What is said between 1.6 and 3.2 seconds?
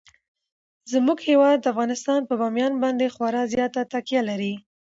افغانستان په بامیان باندې